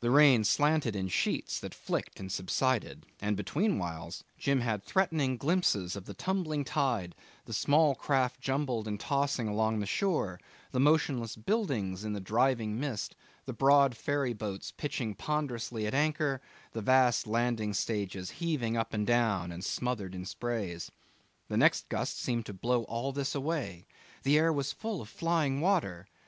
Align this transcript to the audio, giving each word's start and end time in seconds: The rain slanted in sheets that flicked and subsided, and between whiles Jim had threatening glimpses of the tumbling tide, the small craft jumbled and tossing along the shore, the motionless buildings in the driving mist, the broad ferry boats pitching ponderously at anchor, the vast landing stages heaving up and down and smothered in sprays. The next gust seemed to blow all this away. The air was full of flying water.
The 0.00 0.10
rain 0.10 0.42
slanted 0.42 0.96
in 0.96 1.06
sheets 1.06 1.60
that 1.60 1.72
flicked 1.72 2.18
and 2.18 2.32
subsided, 2.32 3.06
and 3.20 3.36
between 3.36 3.78
whiles 3.78 4.24
Jim 4.36 4.60
had 4.60 4.82
threatening 4.82 5.36
glimpses 5.36 5.94
of 5.94 6.04
the 6.06 6.14
tumbling 6.14 6.64
tide, 6.64 7.14
the 7.44 7.52
small 7.52 7.94
craft 7.94 8.40
jumbled 8.40 8.88
and 8.88 8.98
tossing 8.98 9.46
along 9.46 9.78
the 9.78 9.86
shore, 9.86 10.40
the 10.72 10.80
motionless 10.80 11.36
buildings 11.36 12.02
in 12.02 12.12
the 12.12 12.18
driving 12.20 12.80
mist, 12.80 13.14
the 13.44 13.52
broad 13.52 13.96
ferry 13.96 14.32
boats 14.32 14.72
pitching 14.76 15.14
ponderously 15.14 15.86
at 15.86 15.94
anchor, 15.94 16.40
the 16.72 16.82
vast 16.82 17.28
landing 17.28 17.72
stages 17.72 18.30
heaving 18.42 18.76
up 18.76 18.92
and 18.92 19.06
down 19.06 19.52
and 19.52 19.64
smothered 19.64 20.12
in 20.16 20.24
sprays. 20.24 20.90
The 21.46 21.56
next 21.56 21.88
gust 21.88 22.18
seemed 22.18 22.46
to 22.46 22.52
blow 22.52 22.82
all 22.86 23.12
this 23.12 23.32
away. 23.32 23.86
The 24.24 24.38
air 24.40 24.52
was 24.52 24.72
full 24.72 25.00
of 25.00 25.08
flying 25.08 25.60
water. 25.60 26.08